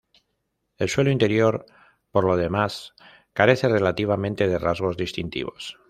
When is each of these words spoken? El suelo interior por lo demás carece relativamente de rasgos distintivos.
El 0.79 0.89
suelo 0.89 1.11
interior 1.11 1.67
por 2.09 2.23
lo 2.25 2.35
demás 2.35 2.95
carece 3.33 3.67
relativamente 3.67 4.47
de 4.47 4.57
rasgos 4.57 4.97
distintivos. 4.97 5.77